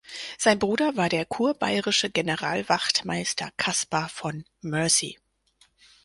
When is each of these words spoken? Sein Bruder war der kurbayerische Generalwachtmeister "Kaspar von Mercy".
Sein 0.39 0.57
Bruder 0.57 0.95
war 0.97 1.09
der 1.09 1.25
kurbayerische 1.25 2.09
Generalwachtmeister 2.09 3.51
"Kaspar 3.57 4.09
von 4.09 4.43
Mercy". 4.61 5.19